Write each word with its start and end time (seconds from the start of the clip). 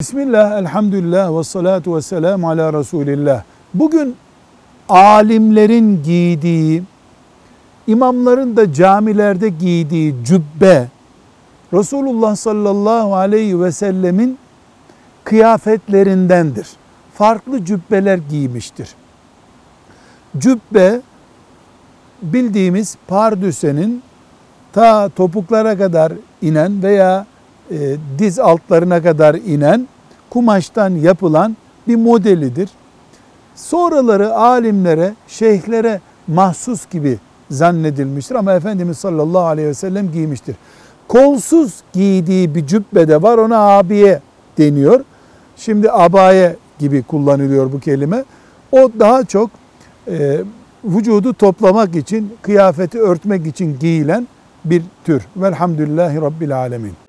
Bismillah, 0.00 0.58
elhamdülillah 0.58 1.38
ve 1.38 1.44
salatu 1.44 1.96
ve 1.96 2.02
selamu 2.02 2.48
ala 2.48 2.72
Resulillah. 2.72 3.42
Bugün 3.74 4.16
alimlerin 4.88 6.02
giydiği, 6.02 6.82
imamların 7.86 8.56
da 8.56 8.72
camilerde 8.72 9.48
giydiği 9.48 10.14
cübbe, 10.24 10.88
Resulullah 11.72 12.36
sallallahu 12.36 13.14
aleyhi 13.14 13.60
ve 13.60 13.72
sellemin 13.72 14.38
kıyafetlerindendir. 15.24 16.68
Farklı 17.14 17.64
cübbeler 17.64 18.18
giymiştir. 18.30 18.94
Cübbe 20.38 21.00
bildiğimiz 22.22 22.96
pardüsenin 23.06 24.02
ta 24.72 25.08
topuklara 25.08 25.78
kadar 25.78 26.12
inen 26.42 26.82
veya 26.82 27.26
e, 27.70 27.96
diz 28.18 28.38
altlarına 28.38 29.02
kadar 29.02 29.34
inen 29.34 29.88
kumaştan 30.30 30.90
yapılan 30.90 31.56
bir 31.88 31.96
modelidir. 31.96 32.70
Sonraları 33.54 34.34
alimlere, 34.34 35.14
şeyhlere 35.28 36.00
mahsus 36.28 36.90
gibi 36.90 37.18
zannedilmiştir 37.50 38.34
ama 38.34 38.52
Efendimiz 38.52 38.98
sallallahu 38.98 39.44
aleyhi 39.44 39.68
ve 39.68 39.74
sellem 39.74 40.12
giymiştir. 40.12 40.56
Kolsuz 41.08 41.74
giydiği 41.92 42.54
bir 42.54 42.66
cübbe 42.66 43.08
de 43.08 43.22
var 43.22 43.38
ona 43.38 43.58
abiye 43.58 44.20
deniyor. 44.58 45.04
Şimdi 45.56 45.90
abaye 45.90 46.56
gibi 46.78 47.02
kullanılıyor 47.02 47.72
bu 47.72 47.80
kelime. 47.80 48.24
O 48.72 48.90
daha 48.98 49.24
çok 49.24 49.50
e, 50.08 50.40
vücudu 50.84 51.34
toplamak 51.34 51.96
için, 51.96 52.32
kıyafeti 52.42 53.00
örtmek 53.00 53.46
için 53.46 53.78
giyilen 53.78 54.28
bir 54.64 54.82
tür. 55.04 55.22
Velhamdülillahi 55.36 56.20
Rabbil 56.20 56.56
Alemin. 56.56 57.05